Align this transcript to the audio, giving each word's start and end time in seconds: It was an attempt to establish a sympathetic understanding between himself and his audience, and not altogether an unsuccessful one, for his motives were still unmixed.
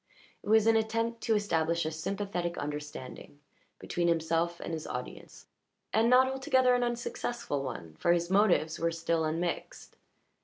It 0.41 0.49
was 0.49 0.65
an 0.65 0.75
attempt 0.75 1.21
to 1.21 1.35
establish 1.35 1.85
a 1.85 1.91
sympathetic 1.91 2.57
understanding 2.57 3.39
between 3.77 4.07
himself 4.07 4.59
and 4.59 4.73
his 4.73 4.87
audience, 4.87 5.45
and 5.93 6.09
not 6.09 6.27
altogether 6.27 6.73
an 6.73 6.83
unsuccessful 6.83 7.61
one, 7.61 7.95
for 7.99 8.11
his 8.11 8.27
motives 8.31 8.79
were 8.79 8.89
still 8.89 9.23
unmixed. 9.23 9.97